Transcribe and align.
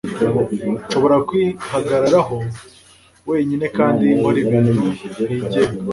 nshobora 0.85 1.17
kwihagararaho 1.27 2.37
wenyine 3.29 3.65
kandi 3.77 4.05
nkora 4.17 4.37
ibintu 4.45 4.69
ntigenga 4.77 5.47